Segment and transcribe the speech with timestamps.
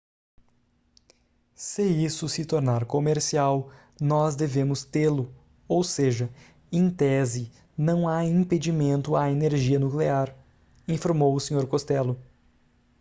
[1.53, 3.69] se isso se tornar comercial
[4.01, 5.31] nós devemos tê-lo
[5.67, 6.27] ou seja
[6.71, 10.35] em tese não há impedimento à energia nuclear
[10.87, 12.19] informou o senhor costello